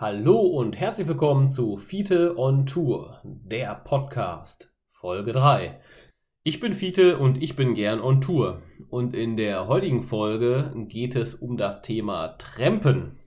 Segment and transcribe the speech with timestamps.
[0.00, 5.80] Hallo und herzlich willkommen zu Fiete on Tour, der Podcast, Folge 3.
[6.44, 8.62] Ich bin Fiete und ich bin gern on Tour.
[8.90, 13.18] Und in der heutigen Folge geht es um das Thema Trampen.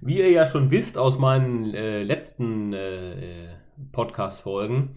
[0.00, 3.58] Wie ihr ja schon wisst aus meinen äh, letzten äh,
[3.92, 4.94] Podcast-Folgen,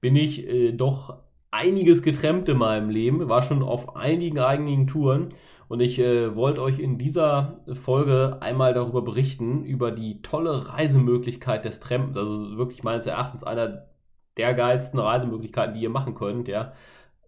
[0.00, 1.18] bin ich äh, doch
[1.50, 5.34] einiges getrennt in meinem Leben, war schon auf einigen eigenen Touren
[5.74, 11.64] und ich äh, wollte euch in dieser Folge einmal darüber berichten, über die tolle Reisemöglichkeit
[11.64, 12.16] des Trampens.
[12.16, 13.88] Also wirklich meines Erachtens einer
[14.36, 16.46] der geilsten Reisemöglichkeiten, die ihr machen könnt.
[16.46, 16.74] Ja.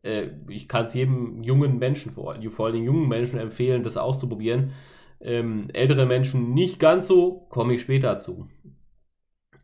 [0.04, 4.70] Äh, ich kann es jedem jungen Menschen, vor, vor allem jungen Menschen empfehlen, das auszuprobieren.
[5.20, 8.46] Ähm, ältere Menschen nicht ganz so, komme ich später zu.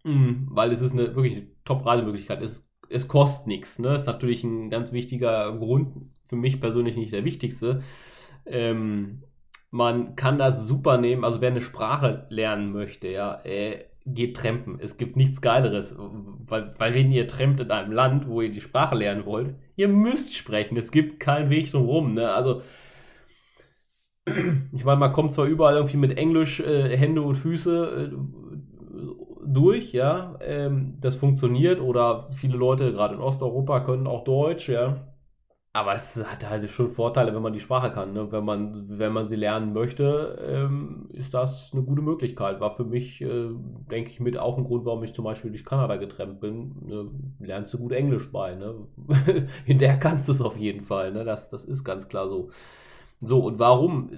[0.03, 2.43] Mhm, weil es ist eine wirklich Top-Reisemöglichkeit.
[2.43, 3.79] Es, es kostet nichts.
[3.79, 3.95] Ne?
[3.95, 7.81] Ist natürlich ein ganz wichtiger Grund, für mich persönlich nicht der wichtigste.
[8.47, 9.23] Ähm,
[9.71, 14.79] man kann das super nehmen, also wer eine Sprache lernen möchte, ja, äh, geht trampen.
[14.81, 18.61] Es gibt nichts Geileres, weil, weil wenn ihr trampt in einem Land, wo ihr die
[18.61, 20.77] Sprache lernen wollt, ihr müsst sprechen.
[20.77, 22.33] Es gibt keinen Weg drum ne?
[22.33, 22.63] Also,
[24.73, 28.17] ich meine, man kommt zwar überall irgendwie mit Englisch äh, Hände und Füße äh,
[29.45, 35.12] durch, ja, ähm, das funktioniert oder viele Leute, gerade in Osteuropa, können auch Deutsch, ja.
[35.75, 38.13] Aber es hat halt schon Vorteile, wenn man die Sprache kann.
[38.13, 38.31] Ne?
[38.31, 42.61] Wenn, man, wenn man sie lernen möchte, ähm, ist das eine gute Möglichkeit.
[42.61, 43.49] War für mich, äh,
[43.91, 46.75] denke ich, mit auch ein Grund, warum ich zum Beispiel durch Kanada getrennt bin.
[46.87, 47.11] Ne?
[47.41, 48.55] Lernst du gut Englisch bei.
[48.55, 48.87] Ne?
[49.65, 51.11] In der kannst du es auf jeden Fall.
[51.11, 51.25] Ne?
[51.25, 52.51] Das, das ist ganz klar so.
[53.21, 54.11] So, und warum?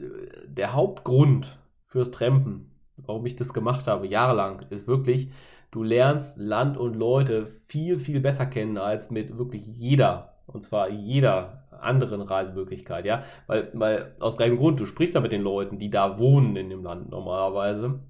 [0.48, 5.30] Der Hauptgrund fürs Trampen, warum ich das gemacht habe, jahrelang, ist wirklich,
[5.70, 10.90] du lernst Land und Leute viel, viel besser kennen als mit wirklich jeder und zwar
[10.90, 13.24] jeder anderen Reisemöglichkeit, ja.
[13.46, 16.70] Weil, weil aus gleichem Grund, du sprichst ja mit den Leuten, die da wohnen in
[16.70, 18.00] dem Land normalerweise.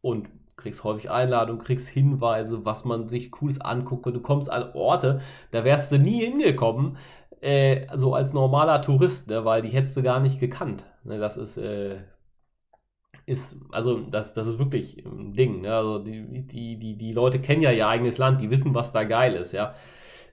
[0.00, 4.06] Und kriegst häufig Einladungen, kriegst Hinweise, was man sich Cooles anguckt.
[4.06, 6.96] Du kommst an Orte, da wärst du nie hingekommen,
[7.40, 10.84] äh, so als normaler Tourist, ne, weil die hättest du gar nicht gekannt.
[11.04, 11.96] Ne, das ist, äh,
[13.26, 15.62] ist, also das, das ist wirklich ein Ding.
[15.62, 15.74] Ne?
[15.74, 19.04] Also die, die, die, die Leute kennen ja ihr eigenes Land, die wissen, was da
[19.04, 19.74] geil ist, ja.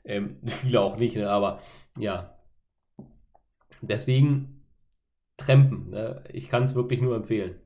[0.08, 1.30] Ähm, viele auch nicht, ne?
[1.30, 1.60] aber
[2.00, 2.34] ja.
[3.82, 4.64] Deswegen
[5.38, 5.92] Trampen.
[5.92, 6.24] Ne?
[6.34, 7.62] Ich kann es wirklich nur empfehlen.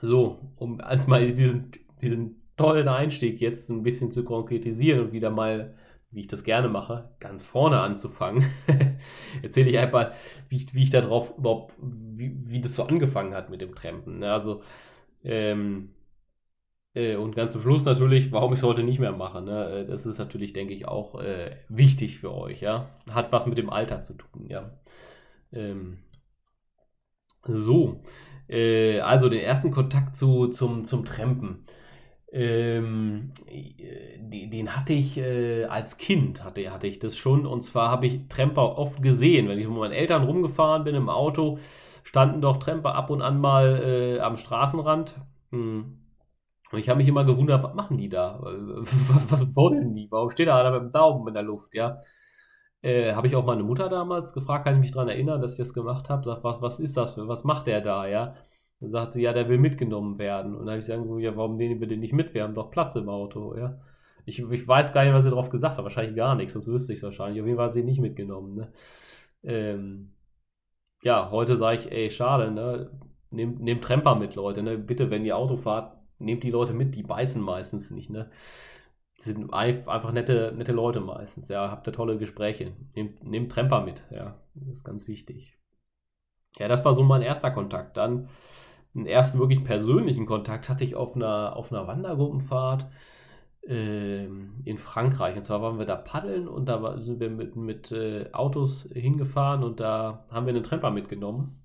[0.00, 5.30] So, um als mal diesen, diesen tollen Einstieg jetzt ein bisschen zu konkretisieren und wieder
[5.30, 5.74] mal,
[6.10, 8.44] wie ich das gerne mache, ganz vorne anzufangen,
[9.42, 10.12] erzähle ich einfach,
[10.48, 14.20] wie ich, wie ich darauf überhaupt, wie, wie das so angefangen hat mit dem Trampen.
[14.20, 14.32] Ne?
[14.32, 14.62] Also,
[15.24, 15.97] ähm, äh,
[17.16, 19.42] und ganz zum Schluss natürlich, warum ich es heute nicht mehr mache.
[19.42, 19.70] Ne?
[19.70, 22.60] Äh, das ist natürlich, denke ich, auch äh, wichtig für euch.
[22.60, 22.90] Ja?
[23.10, 24.46] Hat was mit dem Alter zu tun.
[24.48, 24.70] Ja?
[25.52, 25.98] Ähm,
[27.44, 28.02] so,
[28.48, 31.64] äh, also den ersten Kontakt zu, zum, zum Trampen.
[32.30, 33.32] Ähm,
[34.20, 37.46] den hatte ich äh, als Kind, hatte, hatte ich das schon.
[37.46, 39.48] Und zwar habe ich Tramper oft gesehen.
[39.48, 41.58] Wenn ich mit meinen Eltern rumgefahren bin im Auto,
[42.02, 45.16] standen doch Tramper ab und an mal äh, am Straßenrand.
[45.50, 45.98] Hm
[46.70, 48.40] und ich habe mich immer gewundert, was machen die da?
[48.42, 50.08] Was, was wollen die?
[50.10, 51.98] Warum steht da einer mit dem Daumen in der Luft, ja?
[52.82, 55.58] Äh, habe ich auch meine Mutter damals gefragt, kann ich mich daran erinnern, dass ich
[55.58, 56.24] das gemacht habe?
[56.24, 57.14] Sagt, was, was ist das?
[57.14, 58.32] Für, was macht der da, ja?
[58.80, 60.52] Dann sagt sie, ja, der will mitgenommen werden.
[60.54, 62.34] Und dann habe ich gesagt, ja, warum nehmen wir den nicht mit?
[62.34, 63.80] Wir haben doch Platz im Auto, ja?
[64.26, 65.84] Ich, ich weiß gar nicht, was sie darauf gesagt hat.
[65.84, 67.40] Wahrscheinlich gar nichts, sonst wüsste ich es wahrscheinlich.
[67.40, 68.72] Auf jeden Fall hat sie nicht mitgenommen, ne?
[69.42, 70.12] Ähm,
[71.02, 72.90] ja, heute sage ich, ey, schade, ne?
[73.30, 74.78] Nehmt, nehmt Tremper mit, Leute, ne?
[74.78, 78.30] Bitte, wenn ihr Auto fahrt, nehmt die Leute mit, die beißen meistens nicht, ne?
[79.16, 81.70] Sind einfach nette, nette Leute meistens, ja.
[81.70, 82.72] Habt ihr tolle Gespräche.
[82.94, 84.38] Nehmt, nehmt Tremper mit, ja.
[84.54, 85.58] Das ist ganz wichtig.
[86.58, 87.96] Ja, das war so mein erster Kontakt.
[87.96, 88.28] Dann
[88.94, 92.88] einen ersten wirklich persönlichen Kontakt hatte ich auf einer, auf einer Wandergruppenfahrt
[93.66, 95.36] äh, in Frankreich.
[95.36, 99.62] Und zwar waren wir da paddeln und da sind wir mit, mit äh, Autos hingefahren
[99.62, 101.62] und da haben wir einen Tremper mitgenommen.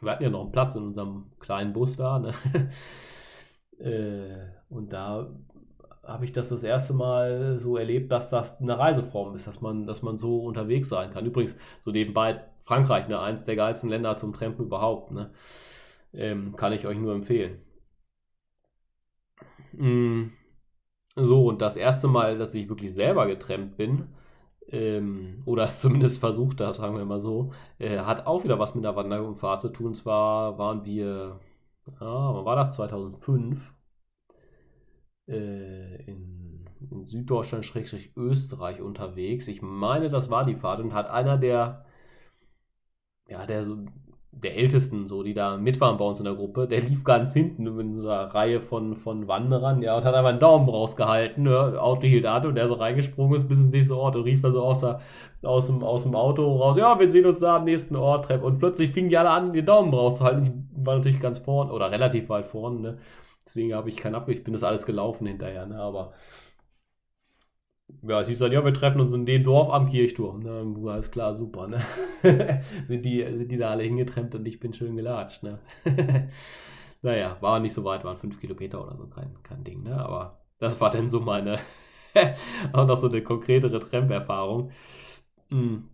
[0.00, 2.18] Wir hatten ja noch einen Platz in unserem kleinen Bus da.
[2.18, 2.32] Ne?
[3.80, 5.30] Äh, und da
[6.04, 9.86] habe ich das das erste Mal so erlebt, dass das eine Reiseform ist, dass man,
[9.86, 11.26] dass man so unterwegs sein kann.
[11.26, 15.30] Übrigens, so nebenbei Frankreich, ne, eins der geilsten Länder zum Trampen überhaupt, ne,
[16.12, 17.60] ähm, kann ich euch nur empfehlen.
[19.72, 20.32] Mm,
[21.16, 24.08] so, und das erste Mal, dass ich wirklich selber getrennt bin,
[24.68, 28.74] ähm, oder es zumindest versucht habe, sagen wir mal so, äh, hat auch wieder was
[28.74, 29.88] mit der Wanderfahrt zu tun.
[29.88, 31.40] Und zwar waren wir
[32.00, 32.74] ja, wann war das?
[32.74, 33.74] 2005
[35.28, 39.48] äh, in, in Süddeutschland, Schrägstrich Österreich unterwegs.
[39.48, 41.84] Ich meine, das war die Fahrt und hat einer der,
[43.28, 43.84] ja, der so
[44.32, 47.32] der Ältesten, so, die da mit waren bei uns in der Gruppe, der lief ganz
[47.32, 51.74] hinten in unserer Reihe von, von Wanderern, ja, und hat einfach einen Daumen rausgehalten, ja,
[51.78, 54.52] Auto hielt an und der so reingesprungen ist bis ins nächste Ort und rief er
[54.52, 55.00] so aus, der,
[55.42, 58.58] aus, dem, aus dem Auto raus, ja, wir sehen uns da am nächsten Ort, und
[58.58, 60.68] plötzlich fingen die alle an, den Daumen rauszuhalten.
[60.76, 62.98] Ich war natürlich ganz vorn, oder relativ weit vorn, ne,
[63.44, 66.12] deswegen habe ich keinen Abgriff, ich bin das alles gelaufen hinterher, ne, aber
[68.02, 70.40] ja, sie sagt, ja, wir treffen uns in dem Dorf am Kirchturm.
[70.40, 70.90] Ne?
[70.90, 71.68] Alles klar, super.
[71.68, 71.80] Ne?
[72.86, 75.42] sind, die, sind die da alle hingetrennt und ich bin schön gelatscht.
[75.42, 75.58] Ne?
[77.02, 79.82] naja, war nicht so weit, waren fünf Kilometer oder so, kein, kein Ding.
[79.82, 79.96] Ne?
[79.96, 81.58] Aber das war dann so meine,
[82.72, 84.70] auch noch so eine konkretere Tramp-Erfahrung.
[85.50, 85.88] Hm.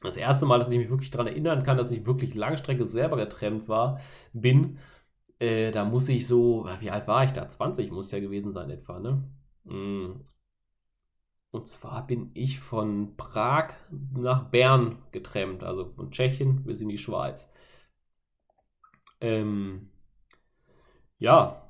[0.00, 3.16] Das erste Mal, dass ich mich wirklich daran erinnern kann, dass ich wirklich Langstrecke selber
[3.16, 4.00] getrennt war,
[4.32, 4.78] bin,
[5.40, 7.48] äh, da muss ich so, wie alt war ich da?
[7.48, 9.24] 20 muss ja gewesen sein etwa, ne?
[11.50, 16.98] Und zwar bin ich von Prag nach Bern getrennt, also von Tschechien bis in die
[16.98, 17.48] Schweiz.
[19.20, 19.88] Ähm,
[21.18, 21.62] ja,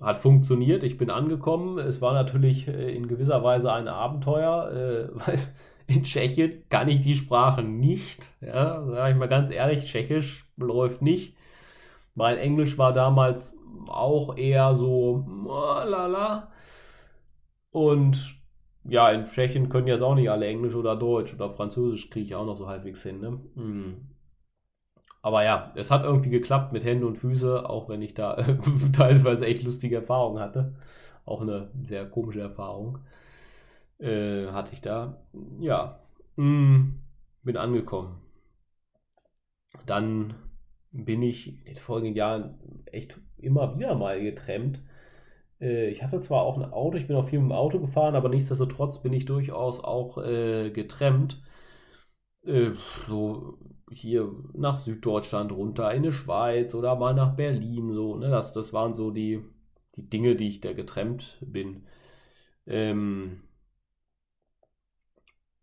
[0.00, 0.82] hat funktioniert.
[0.82, 1.78] Ich bin angekommen.
[1.78, 5.38] Es war natürlich äh, in gewisser Weise ein Abenteuer, äh, weil
[5.86, 8.28] in Tschechien kann ich die Sprache nicht.
[8.40, 11.36] Ja, sage ich mal ganz ehrlich, Tschechisch läuft nicht.
[12.14, 16.50] Mein Englisch war damals auch eher so lala.
[17.70, 18.36] Und
[18.88, 22.34] ja, in Tschechien können jetzt auch nicht alle Englisch oder Deutsch oder Französisch kriege ich
[22.34, 23.20] auch noch so halbwegs hin.
[23.20, 23.40] Ne?
[23.54, 24.08] Hm.
[25.22, 28.56] Aber ja, es hat irgendwie geklappt mit Hände und Füße, auch wenn ich da äh,
[28.92, 30.76] teilweise echt lustige Erfahrungen hatte.
[31.24, 33.00] Auch eine sehr komische Erfahrung
[33.98, 35.26] äh, hatte ich da.
[35.58, 35.98] Ja,
[36.36, 37.00] hm,
[37.42, 38.20] bin angekommen.
[39.84, 40.34] Dann
[40.92, 44.80] bin ich in den folgenden Jahren echt immer wieder mal getrennt
[45.60, 48.28] ich hatte zwar auch ein Auto, ich bin auch viel mit dem Auto gefahren, aber
[48.28, 51.42] nichtsdestotrotz bin ich durchaus auch äh, getrennt.
[52.44, 52.72] Äh,
[53.06, 53.58] so
[53.90, 58.28] hier nach Süddeutschland runter, in die Schweiz oder mal nach Berlin, so, ne?
[58.30, 59.42] Das, das waren so die,
[59.96, 61.84] die Dinge, die ich da getrennt bin.
[62.66, 63.42] Ähm,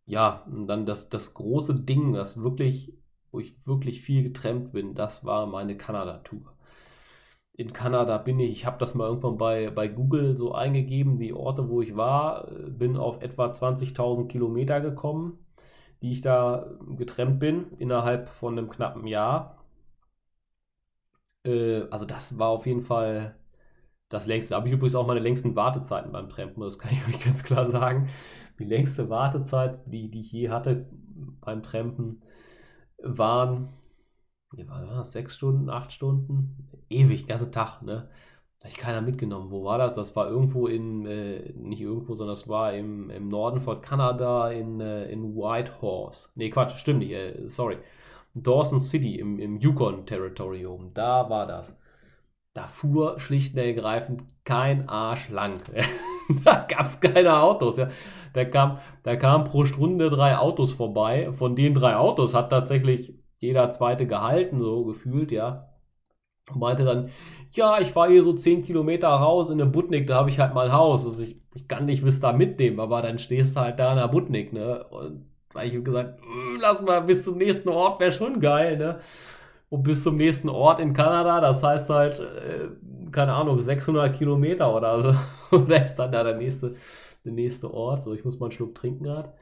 [0.05, 2.93] ja, und dann das, das große Ding, das wirklich,
[3.31, 6.52] wo ich wirklich viel getrennt bin, das war meine Kanada-Tour
[7.55, 11.33] in Kanada bin ich, ich habe das mal irgendwann bei, bei Google so eingegeben, die
[11.33, 15.37] Orte, wo ich war, bin auf etwa 20.000 Kilometer gekommen,
[16.01, 19.57] die ich da getrennt bin, innerhalb von einem knappen Jahr.
[21.45, 23.35] Äh, also das war auf jeden Fall
[24.09, 24.51] das längste.
[24.51, 27.43] Da habe ich übrigens auch meine längsten Wartezeiten beim Trampen, das kann ich euch ganz
[27.43, 28.09] klar sagen.
[28.59, 30.87] Die längste Wartezeit, die, die ich je hatte
[31.41, 32.21] beim Trampen,
[32.99, 33.69] waren
[34.55, 35.11] wie war das?
[35.11, 36.69] Sechs Stunden, acht Stunden?
[36.89, 38.09] Ewig, ganze Tag, ne?
[38.59, 39.51] Da ich keiner mitgenommen.
[39.51, 39.93] Wo war das?
[39.95, 44.51] Das war irgendwo in, äh, nicht irgendwo, sondern das war im, im Norden von Kanada
[44.51, 46.29] in, äh, in Whitehorse.
[46.35, 47.77] Ne, Quatsch, stimmt nicht, äh, sorry.
[48.35, 50.93] Dawson City im, im Yukon Territory oben.
[50.93, 51.75] Da war das.
[52.53, 55.59] Da fuhr schlicht und ergreifend kein Arsch lang.
[56.45, 57.77] da gab es keine Autos.
[57.77, 57.89] Ja.
[58.33, 61.31] Da, kam, da kamen pro Stunde drei Autos vorbei.
[61.31, 63.13] Von den drei Autos hat tatsächlich
[63.43, 65.69] jeder zweite gehalten, so gefühlt, ja.
[66.51, 67.09] Und meinte dann,
[67.51, 70.53] ja, ich fahre hier so 10 Kilometer raus in der Butnik, da habe ich halt
[70.53, 71.05] mal ein Haus.
[71.05, 73.97] Also ich, ich kann dich bis da mitnehmen, aber dann stehst du halt da in
[73.97, 74.85] der Butnik, ne?
[74.89, 78.99] Und habe ich gesagt, hm, lass mal bis zum nächsten Ort, wäre schon geil, ne?
[79.69, 82.69] Und bis zum nächsten Ort in Kanada, das heißt halt, äh,
[83.11, 85.15] keine Ahnung, 600 Kilometer oder so.
[85.57, 86.75] Und da ist dann da der nächste,
[87.25, 88.03] der nächste Ort.
[88.03, 89.33] So, ich muss mal einen Schluck trinken gerade.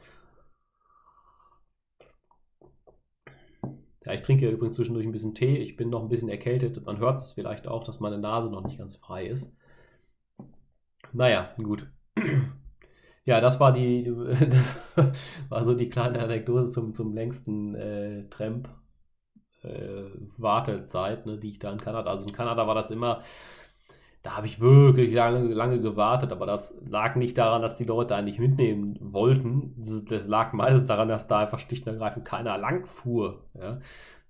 [4.05, 5.57] Ja, ich trinke übrigens zwischendurch ein bisschen Tee.
[5.57, 6.83] Ich bin noch ein bisschen erkältet.
[6.85, 9.53] Man hört es vielleicht auch, dass meine Nase noch nicht ganz frei ist.
[11.13, 11.87] Naja, gut.
[13.23, 14.05] Ja, das war die,
[14.49, 14.77] das
[15.49, 18.67] war so die kleine Anekdote zum, zum längsten äh, Tramp
[19.63, 20.03] äh,
[21.25, 22.09] ne, die ich da in Kanada.
[22.09, 23.21] Also in Kanada war das immer
[24.23, 28.15] da habe ich wirklich lange, lange gewartet, aber das lag nicht daran, dass die Leute
[28.15, 29.73] eigentlich mitnehmen wollten.
[30.07, 33.45] Das, lag meistens daran, dass da einfach schlicht und ergreifend keiner lang fuhr.
[33.59, 33.79] Ja?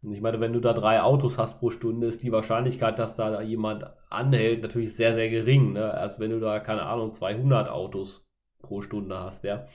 [0.02, 3.16] Und ich meine, wenn du da drei Autos hast pro Stunde, ist die Wahrscheinlichkeit, dass
[3.16, 5.74] da jemand anhält, natürlich sehr, sehr gering.
[5.74, 5.94] Ne?
[5.94, 8.26] Als wenn du da, keine Ahnung, 200 Autos
[8.62, 9.44] pro Stunde hast.
[9.44, 9.68] Ja?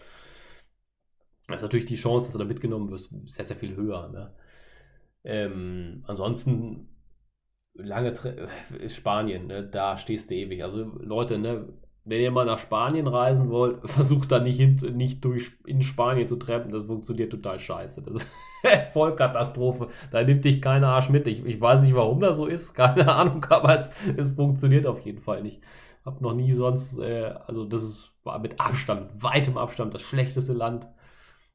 [1.46, 4.08] Das ist natürlich die Chance, dass du da mitgenommen wirst, sehr, sehr viel höher.
[4.08, 4.32] Ne?
[5.25, 6.88] Ähm, ansonsten
[7.78, 8.49] lange Tre
[8.88, 10.62] Spanien, ne, da stehst du ewig.
[10.62, 11.68] Also Leute, ne,
[12.04, 16.26] wenn ihr mal nach Spanien reisen wollt, versucht da nicht, hin, nicht durch in Spanien
[16.26, 16.73] zu treppen.
[16.73, 18.02] Das funktioniert total scheiße.
[18.02, 18.28] Das ist
[18.92, 19.88] Vollkatastrophe.
[20.11, 21.26] Da nimmt dich keiner Arsch mit.
[21.26, 22.75] Ich, ich weiß nicht, warum das so ist.
[22.75, 25.62] Keine Ahnung, aber es, es funktioniert auf jeden Fall nicht.
[26.04, 30.52] Hab noch nie sonst, äh, also das ist, war mit Abstand, weitem Abstand das schlechteste
[30.52, 30.88] Land,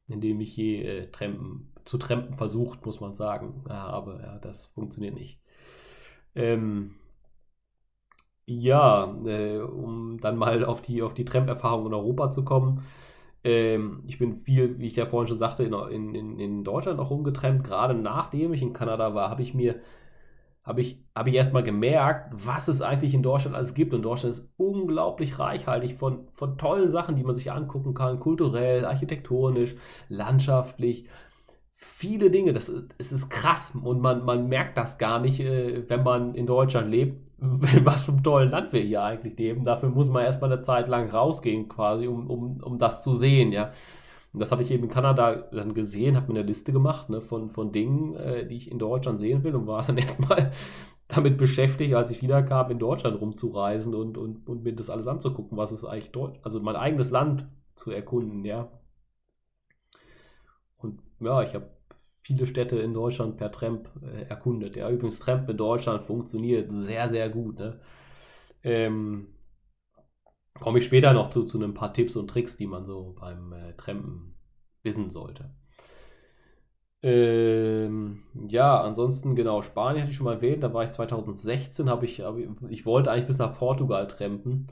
[0.08, 3.64] in dem ich je äh, trampen zu trampen versucht, muss man sagen.
[3.68, 5.40] Ja, aber ja, das funktioniert nicht.
[6.36, 6.96] Ähm,
[8.46, 12.84] ja, äh, um dann mal auf die, auf die Tramp-Erfahrung in Europa zu kommen.
[13.44, 17.10] Ähm, ich bin viel, wie ich ja vorhin schon sagte, in, in, in Deutschland auch
[17.12, 17.64] rumgetrennt.
[17.64, 19.82] Gerade nachdem ich in Kanada war, habe ich mir
[20.64, 23.94] habe ich, hab ich erstmal gemerkt, was es eigentlich in Deutschland alles gibt.
[23.94, 28.86] Und Deutschland ist unglaublich reichhaltig von, von tollen Sachen, die man sich angucken kann, kulturell,
[28.86, 29.76] architektonisch,
[30.10, 31.08] landschaftlich.
[31.84, 36.04] Viele Dinge, das, es ist krass und man, man merkt das gar nicht, äh, wenn
[36.04, 39.64] man in Deutschland lebt, was für ein tolles Land wir hier eigentlich leben.
[39.64, 43.52] Dafür muss man erstmal eine Zeit lang rausgehen, quasi, um, um, um das zu sehen,
[43.52, 43.72] ja.
[44.32, 47.20] Und das hatte ich eben in Kanada dann gesehen, habe mir eine Liste gemacht ne,
[47.20, 50.52] von, von Dingen, äh, die ich in Deutschland sehen will und war dann erstmal
[51.08, 55.58] damit beschäftigt, als ich wiederkam, in Deutschland rumzureisen und, und, und mir das alles anzugucken,
[55.58, 58.70] was es eigentlich dort, also mein eigenes Land zu erkunden, ja.
[61.22, 61.70] Ja, ich habe
[62.22, 64.76] viele Städte in Deutschland per Tramp äh, erkundet.
[64.76, 67.60] Ja, übrigens, Tramp in Deutschland funktioniert sehr, sehr gut.
[67.60, 67.80] Ne?
[68.64, 69.28] Ähm,
[70.60, 73.52] komme ich später noch zu, zu ein paar Tipps und Tricks, die man so beim
[73.54, 74.36] äh, Trampen
[74.84, 75.52] wissen sollte.
[77.04, 82.06] Ähm, ja, ansonsten genau, Spanien hatte ich schon mal erwähnt, da war ich 2016, habe
[82.06, 84.68] ich, hab ich, ich wollte eigentlich bis nach Portugal trampen.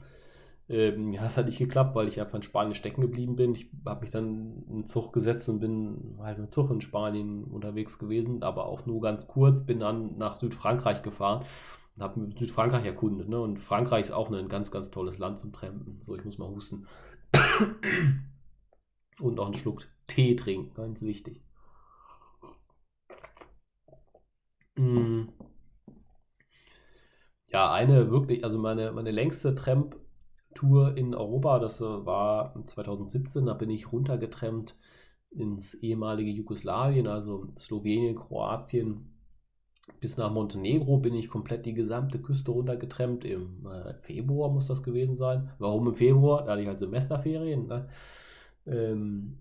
[0.70, 3.52] Ähm, ja, es hat nicht geklappt, weil ich einfach in Spanien stecken geblieben bin.
[3.52, 7.44] Ich habe mich dann in den Zug gesetzt und bin halt mit Zug in Spanien
[7.44, 11.44] unterwegs gewesen, aber auch nur ganz kurz, bin dann nach Südfrankreich gefahren
[11.98, 13.28] habe Südfrankreich erkundet.
[13.28, 13.40] Ne?
[13.40, 15.98] Und Frankreich ist auch ein ganz, ganz tolles Land zum Trampen.
[16.02, 16.86] So, ich muss mal husten.
[19.20, 21.42] Und noch einen Schluck Tee trinken, ganz wichtig.
[24.76, 25.24] Mm.
[27.48, 29.54] Ja, eine wirklich, also meine, meine längste
[30.54, 34.76] Tramp-Tour in Europa, das äh, war 2017, da bin ich runtergetrampt
[35.30, 39.06] ins ehemalige Jugoslawien, also Slowenien, Kroatien,
[40.00, 43.24] bis nach Montenegro bin ich komplett die gesamte Küste runtergetrennt.
[43.24, 45.50] Im äh, Februar muss das gewesen sein.
[45.58, 46.44] Warum im Februar?
[46.44, 47.66] Da hatte ich halt Semesterferien.
[47.66, 47.88] Ne?
[48.66, 49.38] Ähm,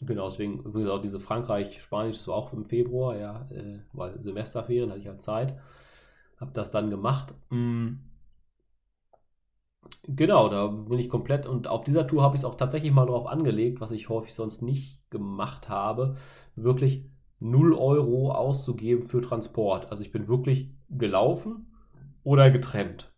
[0.00, 4.90] genau, deswegen übrigens auch diese Frankreich, Spanisch ist auch im Februar, ja, äh, weil Semesterferien
[4.90, 5.58] hatte ich halt Zeit.
[6.38, 7.34] Hab das dann gemacht.
[7.50, 8.11] Mhm.
[10.04, 13.06] Genau, da bin ich komplett und auf dieser Tour habe ich es auch tatsächlich mal
[13.06, 16.16] drauf angelegt, was ich häufig sonst nicht gemacht habe,
[16.56, 17.08] wirklich
[17.38, 19.90] 0 Euro auszugeben für Transport.
[19.90, 21.72] Also ich bin wirklich gelaufen
[22.24, 23.12] oder getrennt.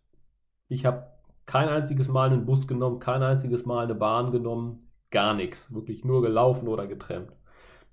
[0.67, 1.07] Ich habe
[1.45, 4.79] kein einziges Mal einen Bus genommen, kein einziges Mal eine Bahn genommen,
[5.11, 5.73] gar nichts.
[5.73, 7.31] Wirklich nur gelaufen oder getrennt.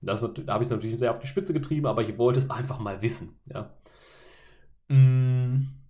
[0.01, 2.51] Das, da habe ich es natürlich sehr auf die Spitze getrieben, aber ich wollte es
[2.51, 3.39] einfach mal wissen.
[3.47, 3.71] Ja,
[4.89, 5.82] mm.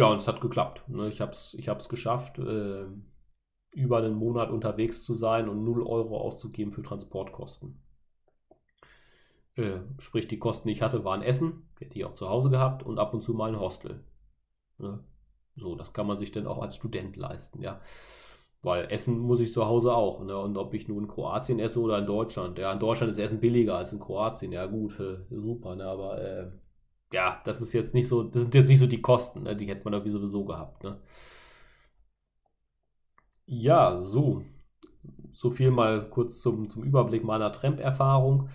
[0.00, 0.88] Ja und es hat geklappt.
[0.88, 1.08] Ne?
[1.08, 2.86] Ich habe es ich geschafft, äh,
[3.74, 7.80] über einen Monat unterwegs zu sein und 0 Euro auszugeben für Transportkosten.
[9.56, 12.50] Äh, sprich, die Kosten, die ich hatte, waren Essen, die hätte ich auch zu Hause
[12.50, 14.02] gehabt und ab und zu mal ein Hostel.
[14.78, 15.04] Ne?
[15.56, 17.80] So, das kann man sich dann auch als Student leisten, ja.
[18.62, 20.22] Weil Essen muss ich zu Hause auch.
[20.22, 20.36] Ne?
[20.36, 22.58] Und ob ich nur in Kroatien esse oder in Deutschland.
[22.58, 24.52] Ja, in Deutschland ist Essen billiger als in Kroatien.
[24.52, 25.84] Ja, gut, äh, super, ne?
[25.84, 26.50] aber äh,
[27.12, 29.56] ja, das ist jetzt nicht so, das sind jetzt nicht so die Kosten, ne?
[29.56, 30.84] die hätte man irgendwie sowieso gehabt.
[30.84, 30.98] Ne?
[33.46, 34.42] Ja, so.
[35.32, 38.48] So viel mal kurz zum, zum Überblick meiner Tramp-Erfahrung.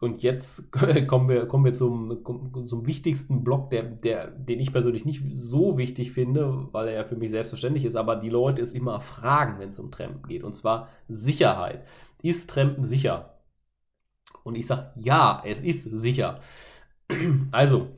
[0.00, 0.70] Und jetzt
[1.06, 2.22] kommen wir, kommen wir zum,
[2.66, 7.04] zum wichtigsten Block, der, der, den ich persönlich nicht so wichtig finde, weil er ja
[7.04, 10.44] für mich selbstverständlich ist, aber die Leute es immer fragen, wenn es um Trampen geht.
[10.44, 11.86] Und zwar Sicherheit.
[12.22, 13.38] Ist Trampen sicher?
[14.44, 16.40] Und ich sage, ja, es ist sicher.
[17.52, 17.88] Also,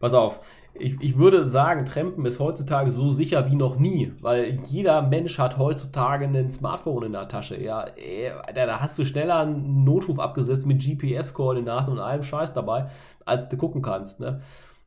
[0.00, 0.40] pass auf,
[0.78, 5.38] ich, ich würde sagen, Trampen ist heutzutage so sicher wie noch nie, weil jeder Mensch
[5.38, 7.60] hat heutzutage ein Smartphone in der Tasche.
[7.60, 12.88] Ja, ey, da hast du schneller einen Notruf abgesetzt mit GPS-Koordinaten und allem Scheiß dabei,
[13.24, 14.20] als du gucken kannst.
[14.20, 14.40] Ne?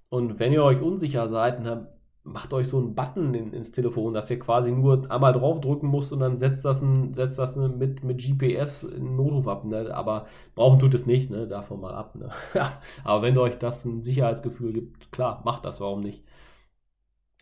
[0.09, 1.87] Und wenn ihr euch unsicher seid, ne,
[2.23, 6.11] macht euch so einen Button in, ins Telefon, dass ihr quasi nur einmal draufdrücken müsst
[6.11, 9.65] und dann setzt das, ein, setzt das mit, mit GPS einen Notruf ab.
[9.65, 9.93] Ne?
[9.93, 11.47] Aber brauchen tut es nicht, ne?
[11.47, 12.15] davon mal ab.
[12.15, 12.29] Ne?
[13.03, 16.23] Aber wenn euch das ein Sicherheitsgefühl gibt, klar, macht das, warum nicht?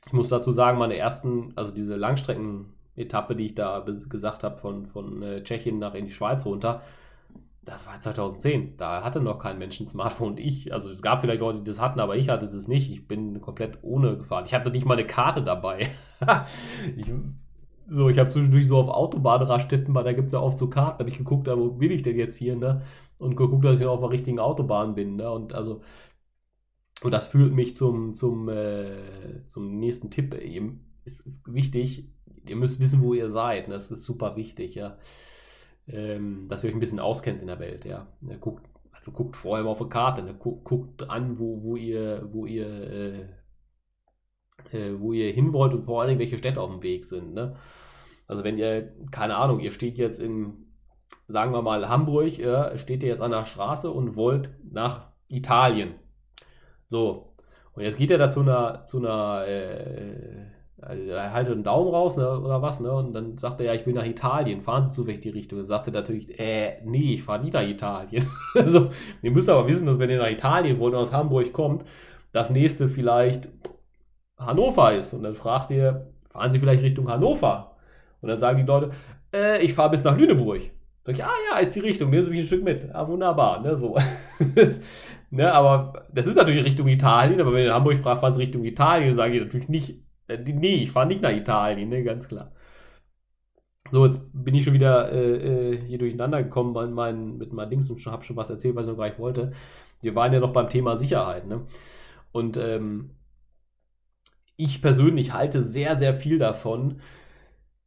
[0.05, 4.85] Ich muss dazu sagen, meine ersten, also diese Langstrecken-Etappe, die ich da gesagt habe, von,
[4.85, 6.81] von äh, Tschechien nach in die Schweiz runter,
[7.67, 8.77] das war 2010.
[8.77, 10.37] Da hatte noch kein Mensch ein Smartphone.
[10.37, 12.89] Ich, also es gab vielleicht Leute, die das hatten, aber ich hatte das nicht.
[12.89, 14.45] Ich bin komplett ohne gefahren.
[14.47, 15.89] Ich hatte nicht mal eine Karte dabei.
[16.95, 17.11] ich,
[17.89, 20.97] so, ich habe zwischendurch so auf Autobahnraststätten, weil da gibt es ja oft so Karten,
[20.97, 22.83] da habe ich geguckt, wo will ich denn jetzt hier, ne?
[23.19, 25.29] Und geguckt, dass ich auf der richtigen Autobahn bin, ne?
[25.29, 25.81] Und also,
[27.03, 30.33] und das führt mich zum, zum, äh, zum nächsten Tipp.
[31.03, 32.09] Es ist wichtig,
[32.47, 33.67] ihr müsst wissen, wo ihr seid.
[33.67, 33.73] Ne?
[33.73, 34.97] Das ist super wichtig, ja
[35.87, 37.85] ähm, dass ihr euch ein bisschen auskennt in der Welt.
[37.85, 38.07] Ja.
[38.39, 40.33] Guckt Also guckt vorher mal auf eine Karte, ne?
[40.33, 43.21] guckt an, wo, wo ihr, wo ihr, äh,
[44.71, 47.33] äh, wo ihr hin wollt und vor allen Dingen, welche Städte auf dem Weg sind.
[47.33, 47.55] Ne?
[48.27, 50.65] Also wenn ihr, keine Ahnung, ihr steht jetzt in,
[51.27, 55.95] sagen wir mal, Hamburg, äh, steht ihr jetzt an der Straße und wollt nach Italien.
[56.87, 57.33] So,
[57.73, 62.17] und jetzt geht er da zu einer, zu einer, äh, er haltet einen Daumen raus
[62.17, 62.91] ne, oder was, ne?
[62.91, 65.57] Und dann sagt er, ja, ich will nach Italien, fahren Sie zufällig die Richtung.
[65.59, 68.25] Dann sagt er natürlich, äh, nee, ich fahre nicht nach Italien.
[68.53, 68.89] also,
[69.21, 71.83] ihr müsst aber wissen, dass wenn ihr nach Italien wollt und aus Hamburg kommt,
[72.31, 73.49] das nächste vielleicht
[74.37, 75.13] Hannover ist.
[75.13, 77.75] Und dann fragt ihr, fahren Sie vielleicht Richtung Hannover?
[78.21, 78.91] Und dann sagen die Leute,
[79.33, 80.61] äh, ich fahre bis nach Lüneburg.
[81.03, 82.93] Sag ich, ah ja, ist die Richtung, nehmen Sie mich ein Stück mit.
[82.93, 83.97] Ah, wunderbar, ne, so.
[85.31, 88.41] ne, aber das ist natürlich Richtung Italien, aber wenn ihr in Hamburg fragt, fahren Sie
[88.41, 92.27] Richtung Italien, sage ich natürlich nicht, äh, nee, ich fahre nicht nach Italien, ne, ganz
[92.27, 92.51] klar.
[93.89, 97.69] So, jetzt bin ich schon wieder äh, äh hier durcheinander gekommen mein, mein, mit meinen
[97.69, 99.53] Dings und habe schon was erzählt, was ich noch gar nicht wollte.
[100.01, 101.65] Wir waren ja noch beim Thema Sicherheit, ne?
[102.31, 103.11] Und ähm,
[104.57, 107.01] ich persönlich halte sehr, sehr viel davon,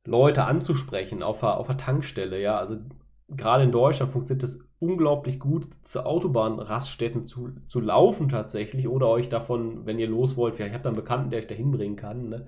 [0.06, 2.58] Leute anzusprechen auf der, auf der Tankstelle, ja.
[2.58, 2.78] Also
[3.36, 9.28] gerade in Deutschland funktioniert das unglaublich gut, zu Autobahnraststätten zu, zu laufen tatsächlich oder euch
[9.28, 12.28] davon, wenn ihr los wollt, ich habe da einen Bekannten, der euch da hinbringen kann,
[12.28, 12.46] ne?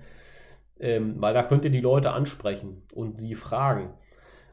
[0.81, 3.91] ähm, weil da könnt ihr die Leute ansprechen und sie fragen,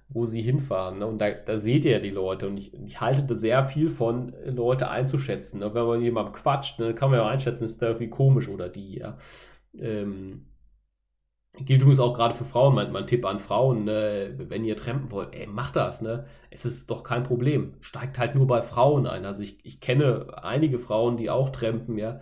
[0.09, 0.99] wo sie hinfahren.
[0.99, 1.05] Ne?
[1.05, 3.89] Und da, da, seht ihr ja die Leute und ich, ich halte da sehr viel
[3.89, 5.59] von, Leute einzuschätzen.
[5.59, 5.73] Ne?
[5.73, 8.69] Wenn man jemandem quatscht, ne, kann man ja auch einschätzen, ist der irgendwie komisch oder
[8.69, 9.17] die, ja.
[9.77, 10.48] Ähm,
[11.65, 15.11] Gilt übrigens auch gerade für Frauen, mein, mein Tipp an Frauen, ne, wenn ihr trampen
[15.11, 16.25] wollt, ey, macht das, ne?
[16.49, 17.73] Es ist doch kein Problem.
[17.81, 19.25] Steigt halt nur bei Frauen ein.
[19.25, 22.19] Also ich, ich kenne einige Frauen, die auch trampen, ja,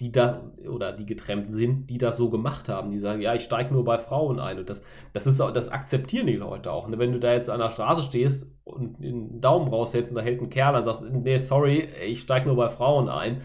[0.00, 2.90] die da oder die getrennt sind, die das so gemacht haben.
[2.90, 4.58] Die sagen, ja, ich steige nur bei Frauen ein.
[4.58, 6.88] Und das, das ist das akzeptieren die Leute auch.
[6.88, 6.98] Ne?
[6.98, 10.40] Wenn du da jetzt an der Straße stehst und den Daumen raussetzt und da hält
[10.40, 13.42] ein Kerl, dann sagst nee, sorry, ich steige nur bei Frauen ein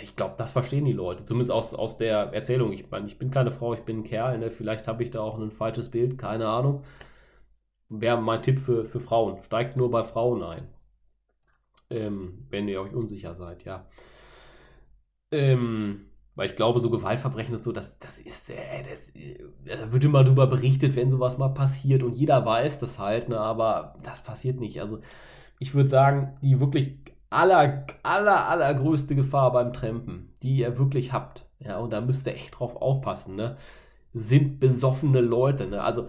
[0.00, 2.72] ich glaube, das verstehen die Leute, zumindest aus, aus der Erzählung.
[2.72, 4.50] Ich meine, ich bin keine Frau, ich bin ein Kerl, ne?
[4.50, 6.82] vielleicht habe ich da auch ein falsches Bild, keine Ahnung.
[7.88, 10.68] Wäre mein Tipp für, für Frauen, steigt nur bei Frauen ein,
[11.90, 13.86] ähm, wenn ihr euch unsicher seid, ja.
[15.30, 19.92] Ähm, weil ich glaube, so Gewaltverbrechen und so, das, das ist, äh, das, äh, da
[19.92, 23.96] wird immer darüber berichtet, wenn sowas mal passiert und jeder weiß das halt, ne, aber
[24.02, 24.80] das passiert nicht.
[24.80, 25.00] Also
[25.58, 26.98] ich würde sagen, die wirklich
[27.32, 32.34] aller, aller, allergrößte Gefahr beim Trampen, die ihr wirklich habt, ja, und da müsst ihr
[32.34, 33.56] echt drauf aufpassen, ne,
[34.14, 36.06] sind besoffene Leute, ne, also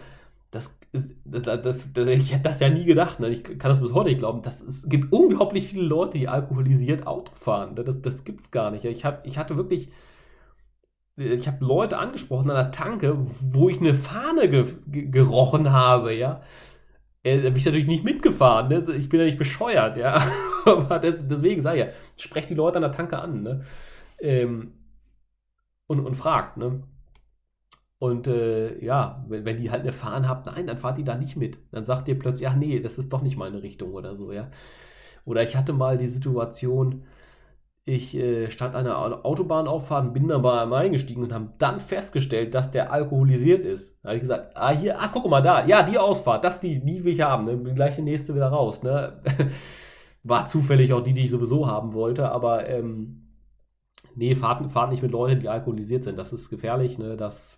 [0.51, 3.29] das, das, das, das, ich hätte das ja nie gedacht, ne?
[3.29, 7.07] ich kann das bis heute nicht glauben, dass es gibt unglaublich viele Leute, die alkoholisiert
[7.07, 7.83] Auto fahren, ne?
[7.83, 9.89] das, das es gar nicht, ich, hab, ich hatte wirklich,
[11.15, 16.41] ich habe Leute angesprochen an der Tanke, wo ich eine Fahne ge gerochen habe, ja,
[17.23, 18.83] er bin ich natürlich nicht mitgefahren, ne?
[18.97, 20.21] ich bin ja nicht bescheuert, ja.
[20.65, 23.61] Aber das, deswegen sage ich ja, sprecht die Leute an der Tanke an, ne?
[24.19, 24.73] Ähm,
[25.87, 26.83] und, und fragt, ne?
[27.99, 31.15] Und äh, ja, wenn, wenn die halt eine Fahne habt, nein, dann fahrt die da
[31.15, 31.57] nicht mit.
[31.71, 34.49] Dann sagt ihr plötzlich, ach nee, das ist doch nicht meine Richtung oder so, ja.
[35.25, 37.05] Oder ich hatte mal die Situation,
[37.85, 42.71] ich äh, an einer Autobahnauffahrt, bin dann bei einem eingestiegen und haben dann festgestellt, dass
[42.71, 43.99] der alkoholisiert ist.
[44.01, 46.83] Da habe ich gesagt, ah, hier, ah, guck mal da, ja, die Ausfahrt, das die,
[46.83, 47.73] die will ich haben, ne?
[47.73, 49.21] gleich die nächste wieder raus, ne?
[50.23, 53.27] War zufällig auch die, die ich sowieso haben wollte, aber ähm,
[54.15, 56.17] nee, fahrt, fahrt nicht mit Leuten, die alkoholisiert sind.
[56.17, 57.17] Das ist gefährlich, ne?
[57.17, 57.57] Das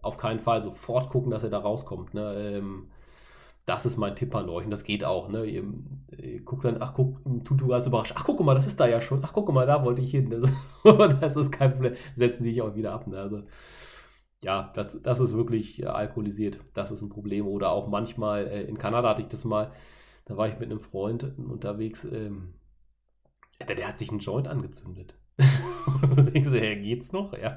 [0.00, 2.34] auf keinen Fall sofort gucken, dass er da rauskommt, ne?
[2.36, 2.90] Ähm,
[3.66, 5.28] das ist mein Tipp an euch und das geht auch.
[5.28, 5.44] Ne?
[5.44, 5.64] Ihr,
[6.16, 8.86] ihr guckt dann, ach guck, tut du ganz überrascht, ach guck mal, das ist da
[8.86, 10.30] ja schon, ach guck mal, da wollte ich hin.
[10.30, 10.50] Das,
[11.20, 13.08] das ist kein Problem, setzen sich auch wieder ab.
[13.08, 13.18] Ne?
[13.18, 13.42] Also,
[14.42, 17.48] ja, das, das ist wirklich äh, alkoholisiert, das ist ein Problem.
[17.48, 19.72] Oder auch manchmal, äh, in Kanada hatte ich das mal,
[20.26, 22.54] da war ich mit einem Freund unterwegs, ähm,
[23.66, 25.18] der, der, hat sich einen Joint angezündet.
[25.36, 27.36] Da denkst du, geht's noch?
[27.36, 27.56] Ja.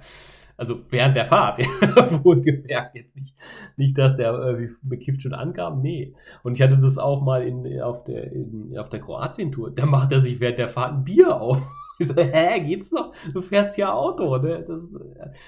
[0.60, 1.66] Also während der Fahrt, ja,
[2.24, 2.94] wohlgemerkt.
[2.94, 3.34] Jetzt nicht,
[3.78, 6.14] nicht, dass der irgendwie bekifft schon ankam, nee.
[6.44, 9.72] Und ich hatte das auch mal in, auf der, der Kroatien-Tour.
[9.72, 11.62] Da macht er sich während der Fahrt ein Bier auf.
[12.02, 13.12] Ich so, hä, geht's noch?
[13.34, 14.64] Du fährst ja Auto, ne?
[14.66, 14.78] Das,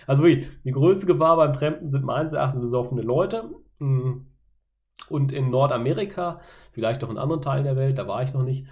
[0.06, 3.50] also wirklich, die größte Gefahr beim Trampen sind meines Erachtens besoffene Leute.
[3.80, 4.26] Mm.
[5.08, 6.42] Und in Nordamerika,
[6.74, 8.68] vielleicht auch in anderen Teilen der Welt, da war ich noch nicht,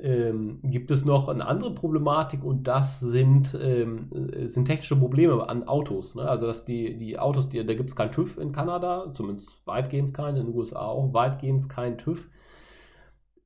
[0.00, 4.08] ähm, gibt es noch eine andere Problematik und das sind, ähm,
[4.46, 6.14] sind technische Probleme an Autos.
[6.14, 6.22] Ne?
[6.22, 10.14] Also, dass die, die Autos, die, da gibt es keinen TÜV in Kanada, zumindest weitgehend
[10.14, 12.28] keinen, in den USA auch weitgehend keinen TÜV.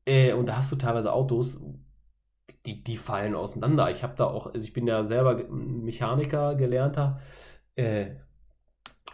[0.05, 1.61] Äh, und da hast du teilweise Autos,
[2.65, 3.91] die, die fallen auseinander.
[3.91, 7.21] Ich habe da auch, also ich bin ja selber Mechaniker, gelernter.
[7.75, 8.17] Äh,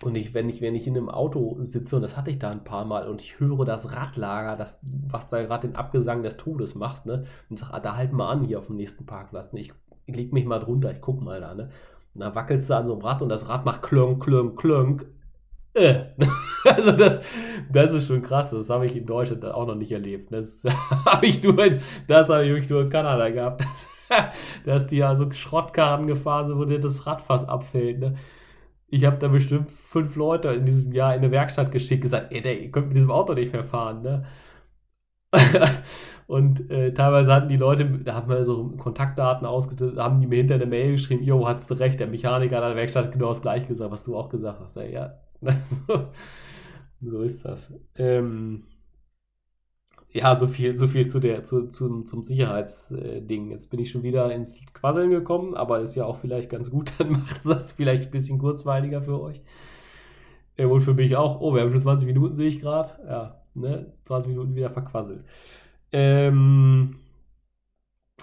[0.02, 2.50] Und ich, wenn ich, wenn ich in einem Auto sitze, und das hatte ich da
[2.50, 6.36] ein paar Mal, und ich höre das Radlager, das, was da gerade den Abgesang des
[6.36, 7.24] Todes macht, ne?
[7.48, 9.52] Und sag, ah, da halt mal an hier auf dem nächsten Parkplatz.
[9.52, 9.60] Ne?
[9.60, 9.72] Ich,
[10.06, 11.70] leg mich mal drunter, ich guck mal da, ne?
[12.14, 15.06] Und dann wackelst du an so einem Rad und das Rad macht klönk, klönk, klönk.
[15.74, 16.04] Äh.
[16.64, 17.24] Also das,
[17.72, 20.32] das ist schon krass, das habe ich in Deutschland auch noch nicht erlebt.
[20.32, 20.62] Das
[21.06, 23.64] habe ich nur, in, das habe ich nur in Kanada gehabt.
[24.64, 27.98] Dass die ja so Schrottkarren gefahren sind, wo dir das Radfass abfällt.
[27.98, 28.14] Ne?
[28.92, 32.42] Ich habe da bestimmt fünf Leute in diesem Jahr in eine Werkstatt geschickt, gesagt, ey,
[32.42, 34.26] der, ihr könnt mit diesem Auto nicht mehr fahren, ne?
[36.26, 40.37] und äh, teilweise hatten die Leute, da haben wir so Kontaktdaten ausgestellt, haben die mir
[40.37, 43.40] hinter der Mail geschrieben, jo, hattest du recht, der Mechaniker in der Werkstatt genau das
[43.40, 44.76] gleiche gesagt, was du auch gesagt hast.
[44.76, 45.14] Ja, ja.
[45.87, 46.09] so,
[47.00, 47.72] so ist das.
[47.96, 48.64] Ähm,
[50.12, 53.51] ja, so viel, so viel zu der, zu, zu, zum Sicherheitsding.
[53.51, 56.92] Jetzt bin ich schon wieder ins Quasseln gekommen, aber ist ja auch vielleicht ganz gut,
[56.98, 59.42] dann macht das vielleicht ein bisschen kurzweiliger für euch.
[60.57, 61.40] Äh, und für mich auch.
[61.40, 62.90] Oh, wir haben schon 20 Minuten, sehe ich gerade.
[63.07, 63.92] Ja, ne?
[64.05, 65.25] 20 Minuten wieder verquasselt.
[65.92, 66.96] Ähm,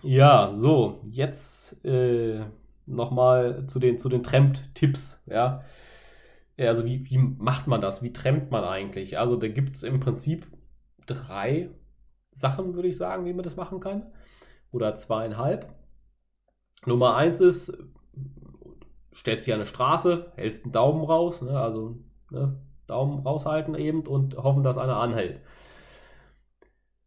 [0.03, 2.41] ja, so, jetzt äh,
[2.85, 5.63] nochmal zu den, zu den Tramp-Tipps, ja.
[6.57, 8.03] Also wie, wie macht man das?
[8.03, 9.17] Wie trennt man eigentlich?
[9.17, 10.45] Also da gibt es im Prinzip
[11.05, 11.69] drei
[12.31, 14.11] Sachen, würde ich sagen, wie man das machen kann.
[14.71, 15.73] Oder zweieinhalb.
[16.85, 17.77] Nummer eins ist,
[19.13, 21.97] stellst dich an eine Straße, hältst einen Daumen raus, ne, also
[22.31, 25.41] ne, Daumen raushalten eben und hoffen, dass einer anhält.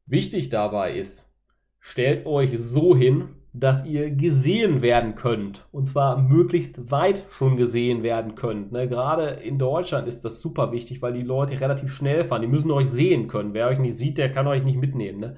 [0.07, 1.31] Wichtig dabei ist,
[1.81, 5.67] stellt euch so hin, dass ihr gesehen werden könnt.
[5.73, 8.73] Und zwar möglichst weit schon gesehen werden könnt.
[8.73, 8.89] Ne?
[8.89, 12.43] Gerade in Deutschland ist das super wichtig, weil die Leute relativ schnell fahren.
[12.43, 13.53] Die müssen euch sehen können.
[13.53, 15.21] Wer euch nicht sieht, der kann euch nicht mitnehmen.
[15.21, 15.37] Ne?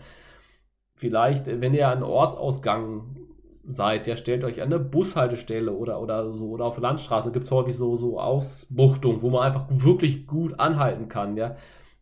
[0.95, 3.17] Vielleicht, wenn ihr an Ortsausgang
[3.67, 7.51] seid, der stellt euch an eine Bushaltestelle oder, oder so oder auf Landstraße gibt es
[7.51, 11.57] häufig so, so Ausbuchtungen, wo man einfach wirklich gut anhalten kann, ja.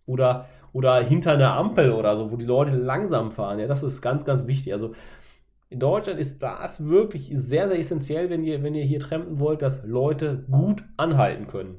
[0.04, 3.66] Oder, oder hinter einer Ampel oder so, wo die Leute langsam fahren, ja.
[3.66, 4.72] Das ist ganz, ganz wichtig.
[4.72, 4.92] Also
[5.72, 9.62] in Deutschland ist das wirklich sehr, sehr essentiell, wenn ihr, wenn ihr hier trampen wollt,
[9.62, 11.76] dass Leute gut anhalten können.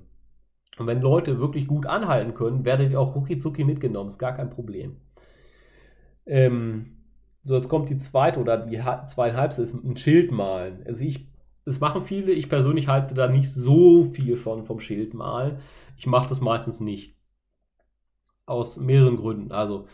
[0.79, 4.09] Und wenn Leute wirklich gut anhalten können, werdet ihr auch rucki mitgenommen.
[4.09, 4.97] Ist gar kein Problem.
[6.25, 6.97] Ähm,
[7.43, 10.81] so, jetzt kommt die zweite oder die zweieinhalbste, ist ein Schild malen.
[10.87, 11.27] Also ich,
[11.63, 15.57] das machen viele, ich persönlich halte da nicht so viel von vom Schild malen.
[15.97, 17.15] Ich mache das meistens nicht.
[18.47, 19.51] Aus mehreren Gründen.
[19.51, 19.85] Also,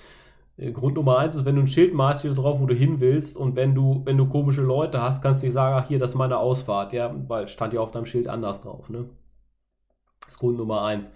[0.73, 3.37] Grund Nummer eins ist, wenn du ein Schild malst, steht drauf, wo du hin willst.
[3.37, 6.11] Und wenn du, wenn du komische Leute hast, kannst du nicht sagen, ach hier, das
[6.11, 6.91] ist meine Ausfahrt.
[6.93, 8.89] Ja, weil stand ja auf deinem Schild anders drauf.
[8.89, 9.09] Ne?
[10.21, 11.11] Das ist Grund Nummer eins.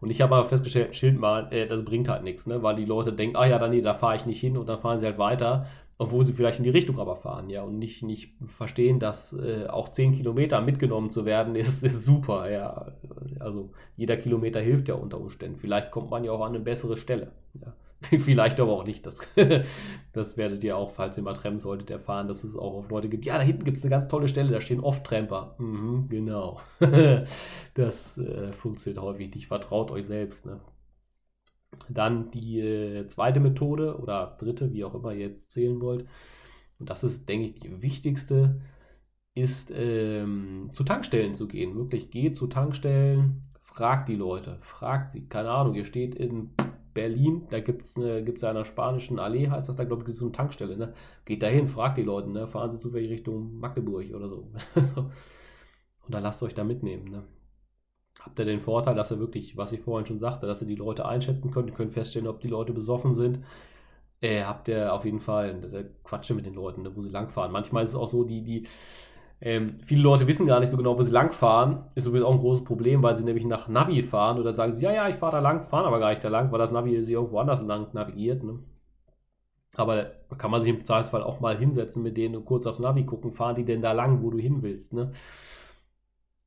[0.00, 2.62] Und ich habe aber festgestellt, ein Schild malen, äh, das bringt halt nichts, ne?
[2.62, 4.78] weil die Leute denken, ah ja, dann nee, da fahre ich nicht hin und dann
[4.78, 5.66] fahren sie halt weiter,
[5.98, 9.66] obwohl sie vielleicht in die Richtung aber fahren, ja, und nicht, nicht verstehen, dass äh,
[9.66, 12.92] auch 10 Kilometer mitgenommen zu werden, ist, ist super, ja.
[13.40, 15.56] Also jeder Kilometer hilft ja unter Umständen.
[15.56, 17.32] Vielleicht kommt man ja auch an eine bessere Stelle.
[17.54, 17.72] Ja.
[18.18, 19.06] Vielleicht aber auch nicht.
[19.06, 19.20] Das,
[20.12, 23.08] das werdet ihr auch, falls ihr mal trampen solltet, erfahren, dass es auch auf Leute
[23.08, 23.24] gibt.
[23.24, 25.56] Ja, da hinten gibt es eine ganz tolle Stelle, da stehen oft Tramper.
[25.58, 26.60] Mhm, genau.
[27.74, 29.46] das äh, funktioniert häufig nicht.
[29.46, 30.46] Vertraut euch selbst.
[30.46, 30.60] Ne?
[31.88, 36.06] Dann die äh, zweite Methode oder dritte, wie auch immer ihr jetzt zählen wollt.
[36.78, 38.60] Und das ist, denke ich, die wichtigste,
[39.34, 41.74] ist ähm, zu Tankstellen zu gehen.
[41.76, 45.28] Wirklich geht zu Tankstellen, fragt die Leute, fragt sie.
[45.28, 46.50] Keine Ahnung, ihr steht in
[46.96, 50.24] Berlin, da gibt es eine, gibt's einer spanischen Allee, heißt das da, glaube ich, so
[50.24, 50.78] eine Tankstelle.
[50.78, 50.94] Ne?
[51.26, 52.48] Geht dahin, fragt die Leute, ne?
[52.48, 54.28] fahren sie zufällig Richtung Magdeburg oder
[54.74, 55.10] so.
[56.06, 57.04] Und dann lasst euch da mitnehmen.
[57.04, 57.24] Ne?
[58.20, 60.74] Habt ihr den Vorteil, dass ihr wirklich, was ich vorhin schon sagte, dass ihr die
[60.74, 63.40] Leute einschätzen könnt, ihr könnt feststellen, ob die Leute besoffen sind.
[64.22, 67.52] Äh, habt ihr auf jeden Fall Quatsche mit den Leuten, ne, wo sie langfahren.
[67.52, 68.66] Manchmal ist es auch so, die, die,
[69.40, 71.84] ähm, viele Leute wissen gar nicht so genau, wo sie lang fahren.
[71.94, 74.82] Ist übrigens auch ein großes Problem, weil sie nämlich nach Navi fahren oder sagen sie,
[74.82, 77.02] ja, ja, ich fahre da lang, fahren aber gar nicht da lang, weil das Navi
[77.02, 78.42] sie irgendwo anders lang navigiert.
[78.42, 78.60] Ne?
[79.74, 83.04] Aber kann man sich im Zweifelsfall auch mal hinsetzen mit denen und kurz aufs Navi
[83.04, 84.94] gucken, fahren die denn da lang, wo du hin willst.
[84.94, 85.12] Ne?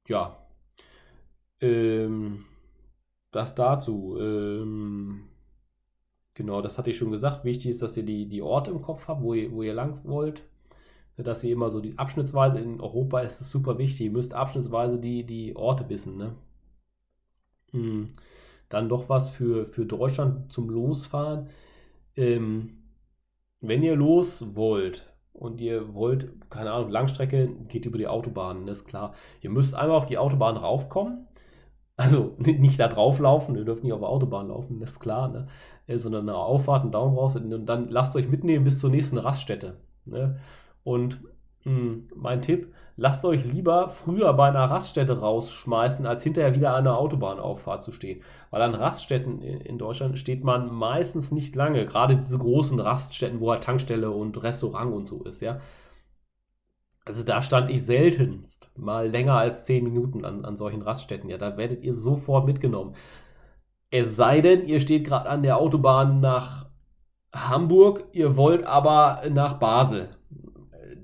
[0.07, 0.37] Ja.
[1.61, 2.45] Ähm,
[3.31, 4.17] das dazu.
[4.19, 5.25] Ähm,
[6.33, 7.45] genau, das hatte ich schon gesagt.
[7.45, 10.01] Wichtig ist, dass ihr die, die Orte im Kopf habt, wo ihr, wo ihr lang
[10.05, 10.43] wollt
[11.23, 14.07] dass ihr immer so die abschnittsweise in Europa ist es super wichtig.
[14.07, 16.17] Ihr müsst abschnittsweise die, die Orte wissen.
[16.17, 16.35] Ne?
[17.71, 18.09] Hm.
[18.69, 21.47] Dann doch was für, für Deutschland zum Losfahren.
[22.15, 22.83] Ähm,
[23.61, 28.79] wenn ihr los wollt und ihr wollt, keine Ahnung, Langstrecke, geht über die Autobahn, das
[28.79, 29.13] ist klar.
[29.41, 31.27] Ihr müsst einmal auf die Autobahn raufkommen.
[31.97, 35.27] Also nicht da drauf laufen, ihr dürft nicht auf der Autobahn laufen, das ist klar,
[35.27, 35.47] ne?
[35.87, 39.17] Äh, sondern eine Auffahrt, einen Daumen raus und dann lasst euch mitnehmen bis zur nächsten
[39.17, 39.77] Raststätte.
[40.05, 40.39] Ne?
[40.89, 41.19] Und
[41.65, 46.83] hm, mein Tipp, lasst euch lieber früher bei einer Raststätte rausschmeißen, als hinterher wieder an
[46.83, 48.23] der Autobahnauffahrt zu stehen.
[48.49, 51.85] Weil an Raststätten in Deutschland steht man meistens nicht lange.
[51.85, 55.59] Gerade diese großen Raststätten, wo halt Tankstelle und Restaurant und so ist, ja.
[57.05, 61.29] Also da stand ich seltenst mal länger als 10 Minuten an, an solchen Raststätten.
[61.29, 62.95] Ja, da werdet ihr sofort mitgenommen.
[63.91, 66.65] Es sei denn, ihr steht gerade an der Autobahn nach
[67.31, 70.09] Hamburg, ihr wollt aber nach Basel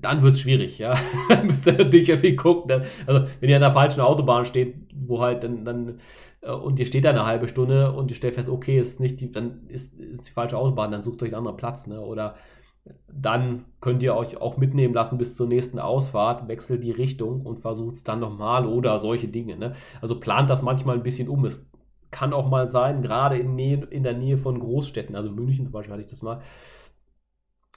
[0.06, 0.94] dann wird es schwierig, ja.
[1.28, 2.68] dann müsst ihr natürlich irgendwie gucken.
[2.68, 5.98] Dann, also, wenn ihr an der falschen Autobahn steht, wo halt dann, dann
[6.42, 9.20] äh, und ihr steht da eine halbe Stunde und ihr stellt fest, okay, ist nicht
[9.20, 12.00] die, dann ist, ist die falsche Autobahn, dann sucht euch einen anderen Platz, ne?
[12.00, 12.36] Oder
[13.08, 17.58] dann könnt ihr euch auch mitnehmen lassen bis zur nächsten Ausfahrt, wechselt die Richtung und
[17.58, 19.56] versucht es dann nochmal oder solche Dinge.
[19.56, 19.72] Ne?
[20.00, 21.44] Also plant das manchmal ein bisschen um.
[21.44, 21.68] Es
[22.10, 25.72] kann auch mal sein, gerade in, Nähe, in der Nähe von Großstädten, also München zum
[25.72, 26.40] Beispiel hatte ich das mal,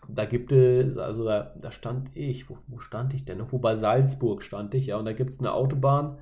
[0.08, 3.42] da gibt es, also da, da stand ich, wo, wo, stand ich denn?
[3.52, 6.18] Wo bei Salzburg stand ich, ja, und da gibt es eine Autobahn,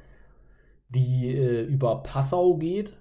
[0.89, 2.97] die äh, über Passau geht.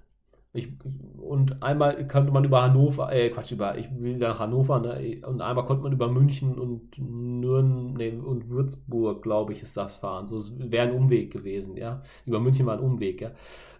[0.53, 0.69] Ich,
[1.17, 5.41] und einmal konnte man über Hannover, äh, Quatsch, über, ich will nach Hannover, ne, und
[5.41, 10.25] einmal konnte man über München und Nürnberg nee, und Würzburg, glaube ich, ist das fahren.
[10.25, 12.01] So, es wäre ein Umweg gewesen, ja.
[12.25, 13.31] Über München war ein Umweg, ja.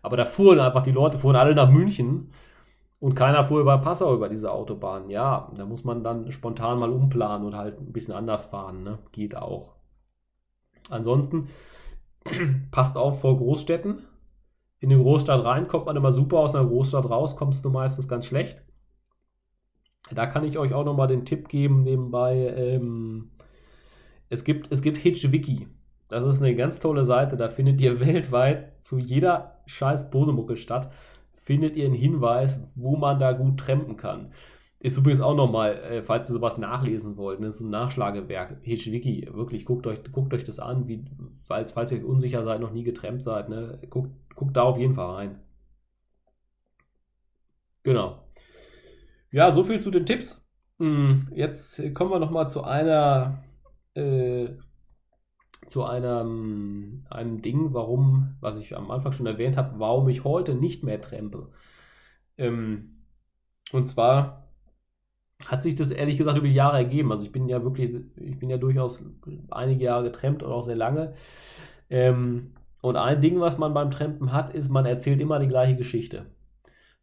[0.02, 2.32] Aber da fuhren einfach die Leute, fuhren alle nach München
[3.00, 5.10] und keiner fuhr über Passau über diese Autobahn.
[5.10, 8.84] Ja, da muss man dann spontan mal umplanen und halt ein bisschen anders fahren.
[8.84, 9.00] Ne?
[9.12, 9.76] Geht auch.
[10.90, 11.50] Ansonsten
[12.72, 14.02] passt auf vor Großstädten.
[14.80, 18.08] In eine Großstadt rein kommt man immer super, aus einer Großstadt raus kommst du meistens
[18.08, 18.64] ganz schlecht.
[20.12, 22.54] Da kann ich euch auch nochmal den Tipp geben nebenbei.
[22.56, 23.32] Ähm,
[24.30, 25.68] es gibt, es gibt HitchWiki.
[26.10, 27.38] Das ist eine ganz tolle Seite.
[27.38, 30.90] Da findet ihr weltweit zu jeder scheiß Bosemuckelstadt
[31.38, 34.34] findet ihr einen Hinweis, wo man da gut trampen kann.
[34.80, 39.28] Ist übrigens auch nochmal, äh, falls ihr sowas nachlesen wollt, ne, so ein Nachschlagewerk, Hitchwiki,
[39.32, 41.06] wirklich, guckt euch, guckt euch das an, wie,
[41.46, 44.94] falls, falls ihr unsicher seid, noch nie getrennt seid, ne, guckt, guckt da auf jeden
[44.94, 45.40] Fall rein.
[47.84, 48.24] Genau.
[49.32, 50.46] Ja, so viel zu den Tipps.
[50.80, 53.44] Hm, jetzt kommen wir nochmal zu einer
[53.96, 54.50] äh,
[55.68, 60.56] zu einem, einem Ding, warum, was ich am Anfang schon erwähnt habe, warum ich heute
[60.56, 61.50] nicht mehr trempe.
[62.38, 63.04] Ähm,
[63.72, 64.48] und zwar
[65.46, 67.12] hat sich das ehrlich gesagt über die Jahre ergeben.
[67.12, 69.04] Also ich bin ja wirklich, ich bin ja durchaus
[69.52, 71.14] einige Jahre getrennt und auch sehr lange.
[71.90, 75.76] Ähm, und ein Ding, was man beim Trampen hat, ist, man erzählt immer die gleiche
[75.76, 76.26] Geschichte.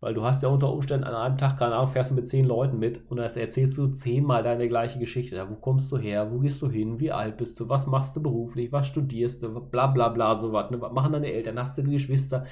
[0.05, 2.45] Weil du hast ja unter Umständen an einem Tag, keine Ahnung, fährst du mit zehn
[2.45, 5.49] Leuten mit und das erzählst du zehnmal deine gleiche Geschichte.
[5.49, 6.31] Wo kommst du her?
[6.31, 7.01] Wo gehst du hin?
[7.01, 7.71] Wie alt bist du?
[7.71, 8.71] Was machst du beruflich?
[8.71, 9.49] Was studierst du?
[9.49, 10.71] Bla bla bla, so was.
[10.71, 10.79] Ne?
[10.79, 11.59] Was machen deine Eltern?
[11.59, 12.45] Hast du Geschwister?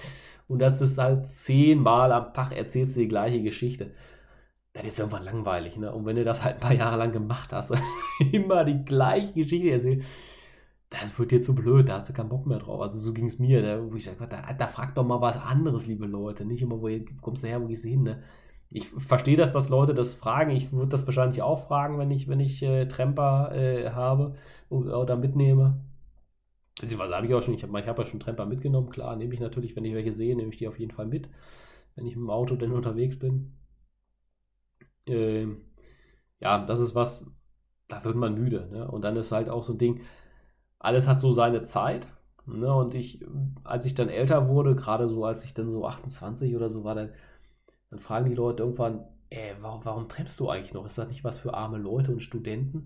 [0.48, 3.90] Und das ist halt zehnmal am Tag erzählst du die gleiche Geschichte.
[4.72, 5.92] Das ist irgendwann langweilig, ne?
[5.92, 7.74] Und wenn du das halt ein paar Jahre lang gemacht hast,
[8.32, 10.04] immer die gleiche Geschichte erzählt,
[11.00, 12.80] das wird dir zu blöd, da hast du keinen Bock mehr drauf.
[12.80, 13.90] Also so ging es mir, ne?
[13.90, 16.44] wo ich sage, da, da fragt doch mal was anderes, liebe Leute.
[16.44, 16.88] Nicht immer, wo
[17.20, 18.22] kommst du her, wo gehst du hin, ne?
[18.74, 20.50] Ich verstehe, dass das Leute das fragen.
[20.50, 24.34] Ich würde das wahrscheinlich auch fragen, wenn ich, wenn ich äh, Tremper äh, habe
[24.70, 25.84] oder, mitnehme.
[26.80, 29.40] Beziehungsweise habe ich auch schon, ich habe hab ja schon Tremper mitgenommen, klar, nehme ich
[29.40, 31.28] natürlich, wenn ich welche sehe, nehme ich die auf jeden Fall mit,
[31.96, 33.52] wenn ich mit dem Auto denn unterwegs bin.
[35.06, 35.60] Ähm,
[36.40, 37.26] ja, das ist was,
[37.88, 38.68] da wird man müde.
[38.72, 38.90] Ne?
[38.90, 40.00] Und dann ist halt auch so ein Ding,
[40.82, 42.08] alles hat so seine Zeit.
[42.46, 42.74] Ne?
[42.74, 43.24] Und ich,
[43.64, 46.94] als ich dann älter wurde, gerade so, als ich dann so 28 oder so war,
[46.94, 47.10] dann,
[47.90, 50.84] dann fragen die Leute irgendwann, ey, warum, warum treffst du eigentlich noch?
[50.84, 52.84] Ist das nicht was für arme Leute und Studenten?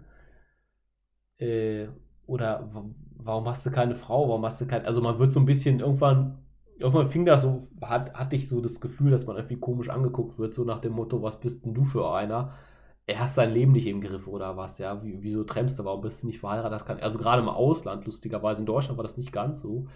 [1.38, 1.88] Äh,
[2.26, 2.70] oder
[3.16, 4.28] warum hast du keine Frau?
[4.28, 4.84] Warum hast du kein.
[4.84, 6.38] Also man wird so ein bisschen irgendwann,
[6.78, 10.38] irgendwann fing das so, hat, hatte ich so das Gefühl, dass man irgendwie komisch angeguckt
[10.38, 12.52] wird, so nach dem Motto, was bist denn du für einer?
[13.06, 16.00] Er hat sein Leben nicht im Griff oder was, ja, Wie, wieso trennst du, warum
[16.02, 16.72] bist du nicht verheiratet?
[16.72, 19.86] Das kann, also gerade im Ausland, lustigerweise in Deutschland war das nicht ganz so.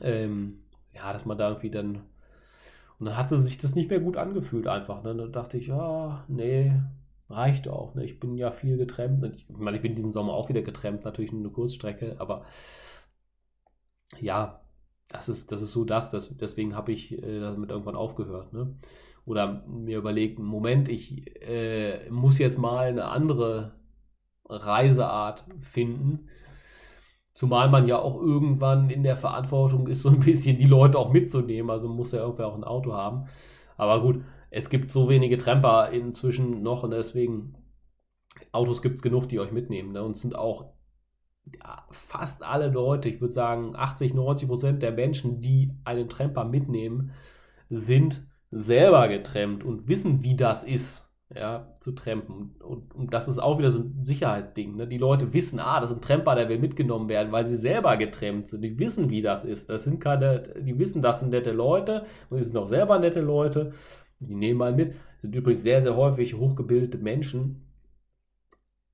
[0.00, 0.60] Ähm,
[0.92, 2.02] ja, dass man da irgendwie dann,
[2.98, 5.14] und dann hatte sich das nicht mehr gut angefühlt einfach, ne?
[5.16, 6.72] dann dachte ich, ja, nee,
[7.30, 8.04] reicht auch, ne?
[8.04, 11.32] ich bin ja viel getrennt, ich meine, ich bin diesen Sommer auch wieder getrennt, natürlich
[11.32, 12.44] nur eine Kurzstrecke, aber
[14.20, 14.60] ja,
[15.08, 18.74] das ist, das ist so das, das deswegen habe ich äh, damit irgendwann aufgehört, ne?
[19.28, 23.74] Oder mir überlegt, Moment, ich äh, muss jetzt mal eine andere
[24.48, 26.28] Reiseart finden.
[27.34, 31.12] Zumal man ja auch irgendwann in der Verantwortung ist, so ein bisschen die Leute auch
[31.12, 31.70] mitzunehmen.
[31.70, 33.26] Also muss ja irgendwer auch ein Auto haben.
[33.76, 37.54] Aber gut, es gibt so wenige Tramper inzwischen noch und deswegen
[38.50, 39.92] Autos gibt es genug, die euch mitnehmen.
[39.92, 40.02] Ne?
[40.02, 40.72] Und es sind auch
[41.54, 46.44] ja, fast alle Leute, ich würde sagen 80, 90 Prozent der Menschen, die einen Tramper
[46.44, 47.12] mitnehmen,
[47.68, 51.04] sind selber getrennt und wissen, wie das ist.
[51.34, 52.56] ja, zu trampen.
[52.60, 54.76] Und, und das ist auch wieder so ein Sicherheitsding.
[54.76, 54.88] Ne?
[54.88, 57.96] Die Leute wissen, ah, das ist ein Tramper, der will mitgenommen werden, weil sie selber
[57.98, 58.62] getrennt sind.
[58.62, 59.68] Die wissen, wie das ist.
[59.68, 63.20] Das sind keine, die wissen, das sind nette Leute und die sind auch selber nette
[63.20, 63.72] Leute.
[64.20, 64.92] Die nehmen mal mit.
[64.92, 67.66] Das sind übrigens sehr, sehr häufig hochgebildete Menschen.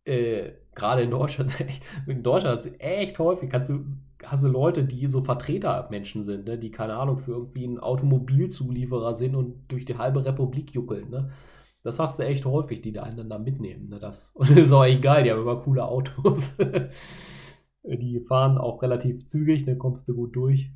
[0.04, 1.52] Äh, gerade in Deutschland,
[2.06, 3.84] in Deutschland ist echt häufig, kannst du,
[4.26, 6.58] hast du Leute, die so Vertretermenschen sind, ne?
[6.58, 11.10] die, keine Ahnung, für irgendwie einen Automobilzulieferer sind und durch die halbe Republik juckeln.
[11.10, 11.30] Ne?
[11.82, 13.88] Das hast du echt häufig, die da einander mitnehmen.
[13.88, 13.98] Ne?
[13.98, 16.52] Das, und das ist auch egal, die haben immer coole Autos.
[17.82, 19.78] die fahren auch relativ zügig, dann ne?
[19.78, 20.70] kommst du gut durch.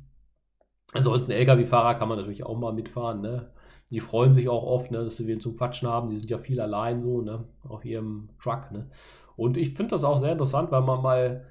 [0.93, 3.21] Ansonsten LKW-Fahrer kann man natürlich auch mal mitfahren.
[3.21, 3.51] Ne?
[3.91, 6.09] Die freuen sich auch oft, ne, dass sie wen zum Quatschen haben.
[6.09, 8.71] Die sind ja viel allein so, ne, auf ihrem Truck.
[8.71, 8.87] Ne?
[9.35, 11.45] Und ich finde das auch sehr interessant, weil man mal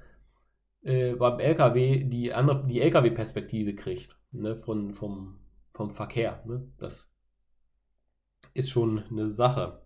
[0.83, 5.39] äh, beim LKW die, andere, die LKW-Perspektive kriegt, ne, von, vom,
[5.73, 6.43] vom Verkehr.
[6.45, 6.67] Ne?
[6.77, 7.09] Das
[8.53, 9.81] ist schon eine Sache.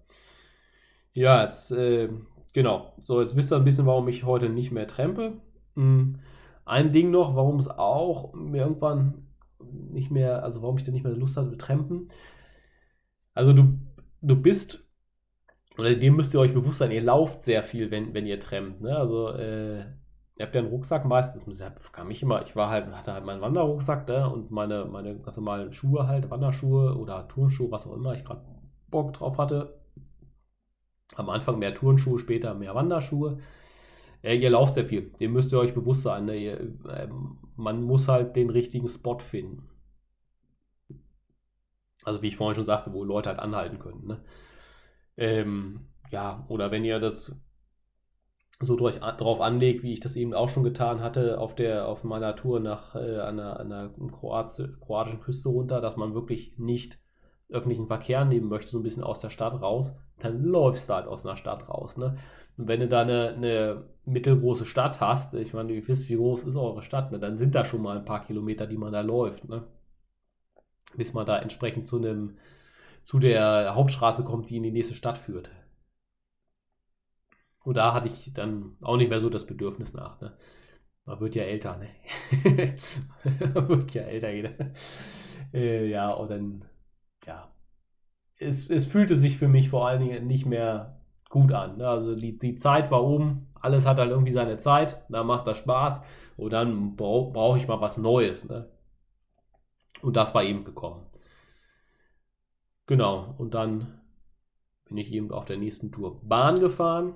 [1.13, 2.09] Ja, jetzt, äh,
[2.53, 2.93] genau.
[2.99, 5.41] So, jetzt wisst ihr ein bisschen, warum ich heute nicht mehr trempe.
[5.75, 6.19] Hm.
[6.65, 9.27] Ein Ding noch, warum es auch mir irgendwann
[9.59, 12.07] nicht mehr, also warum ich dann nicht mehr Lust hatte zu trampen.
[13.33, 13.79] Also du,
[14.21, 14.83] du bist,
[15.77, 18.81] oder dem müsst ihr euch bewusst sein, ihr lauft sehr viel, wenn, wenn ihr trampt.
[18.81, 18.95] Ne?
[18.95, 19.85] Also äh,
[20.35, 23.25] ihr habt ja einen Rucksack meistens, das kam ich immer, ich war halt, hatte halt
[23.25, 24.29] meinen Wanderrucksack ne?
[24.29, 28.43] und meine, meine ganz normalen Schuhe halt, Wanderschuhe oder Turnschuhe, was auch immer ich gerade
[28.89, 29.79] Bock drauf hatte.
[31.15, 33.37] Am Anfang mehr Turnschuhe, später mehr Wanderschuhe.
[34.23, 36.25] Äh, ihr lauft sehr viel, dem müsst ihr euch bewusst sein.
[36.25, 36.37] Ne?
[36.37, 37.07] Ihr, äh,
[37.55, 39.69] man muss halt den richtigen Spot finden.
[42.03, 44.07] Also wie ich vorhin schon sagte, wo Leute halt anhalten können.
[44.07, 44.23] Ne?
[45.17, 47.35] Ähm, ja, oder wenn ihr das
[48.59, 52.03] so durch, drauf anlegt, wie ich das eben auch schon getan hatte, auf, der, auf
[52.03, 56.99] meiner Tour nach äh, einer, einer kroatischen Küste runter, dass man wirklich nicht
[57.49, 61.07] öffentlichen Verkehr nehmen möchte, so ein bisschen aus der Stadt raus, dann läufst du halt
[61.07, 61.97] aus einer Stadt raus.
[61.97, 62.17] Ne?
[62.57, 66.43] Und wenn du da eine, eine mittelgroße Stadt hast, ich meine, ihr wisst, wie groß
[66.43, 67.19] ist eure Stadt, ne?
[67.19, 69.47] dann sind da schon mal ein paar Kilometer, die man da läuft.
[69.49, 69.63] Ne?
[70.95, 72.37] Bis man da entsprechend zu einem
[73.03, 75.49] zu der Hauptstraße kommt, die in die nächste Stadt führt.
[77.63, 80.19] Und da hatte ich dann auch nicht mehr so das Bedürfnis nach.
[80.21, 80.33] Ne?
[81.05, 81.89] Man wird ja älter, ne?
[83.53, 84.51] Man wird ja älter, jeder.
[85.53, 86.65] Äh, ja, und dann
[87.25, 87.51] ja,
[88.39, 91.77] es, es fühlte sich für mich vor allen Dingen nicht mehr gut an.
[91.77, 91.87] Ne?
[91.87, 95.57] Also die, die Zeit war oben, alles hat halt irgendwie seine Zeit, da macht das
[95.57, 96.03] Spaß
[96.37, 98.47] und dann brauche brauch ich mal was Neues.
[98.47, 98.69] Ne?
[100.01, 101.05] Und das war eben gekommen.
[102.85, 104.01] Genau, und dann
[104.85, 107.13] bin ich eben auf der nächsten Tour Bahn gefahren.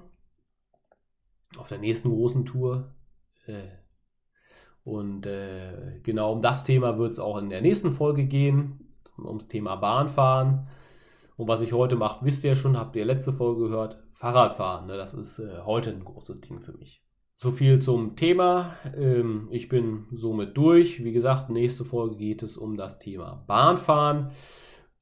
[1.55, 2.93] Auf der nächsten großen Tour.
[3.45, 3.67] Äh,
[4.83, 8.87] und äh, genau um das Thema wird es auch in der nächsten Folge gehen
[9.25, 10.67] ums Thema Bahnfahren.
[11.35, 14.87] Und was ich heute mache, wisst ihr ja schon, habt ihr letzte Folge gehört, Fahrradfahren.
[14.87, 14.97] Ne?
[14.97, 17.03] Das ist äh, heute ein großes Ding für mich.
[17.35, 18.75] So viel zum Thema.
[18.95, 21.03] Ähm, ich bin somit durch.
[21.03, 24.31] Wie gesagt, nächste Folge geht es um das Thema Bahnfahren.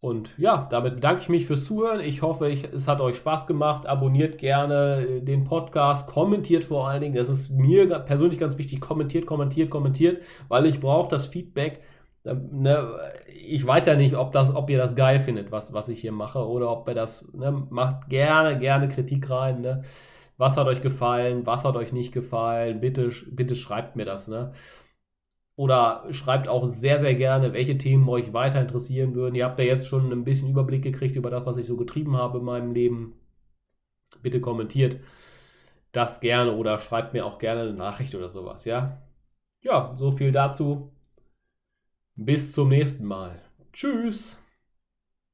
[0.06, 2.00] Und ja, damit bedanke ich mich fürs Zuhören.
[2.00, 3.88] Ich hoffe, ich, es hat euch Spaß gemacht.
[3.88, 7.16] Abonniert gerne äh, den Podcast, kommentiert vor allen Dingen.
[7.16, 8.82] Das ist mir persönlich ganz wichtig.
[8.82, 11.82] Kommentiert, kommentiert, kommentiert, weil ich brauche das Feedback
[12.26, 12.88] Ne,
[13.46, 16.12] ich weiß ja nicht, ob, das, ob ihr das geil findet, was, was ich hier
[16.12, 19.62] mache, oder ob ihr das, ne, macht gerne, gerne Kritik rein.
[19.62, 19.84] Ne?
[20.38, 22.80] Was hat euch gefallen, was hat euch nicht gefallen?
[22.80, 24.28] Bitte, bitte schreibt mir das.
[24.28, 24.52] Ne?
[25.56, 29.36] Oder schreibt auch sehr, sehr gerne, welche Themen euch weiter interessieren würden.
[29.36, 32.18] Ihr habt ja jetzt schon ein bisschen Überblick gekriegt über das, was ich so getrieben
[32.18, 33.14] habe in meinem Leben.
[34.22, 35.00] Bitte kommentiert
[35.96, 39.02] das gerne oder schreibt mir auch gerne eine Nachricht oder sowas, ja?
[39.62, 40.92] Ja, so viel dazu.
[42.16, 43.42] Bis zum nächsten Mal.
[43.72, 44.45] Tschüss.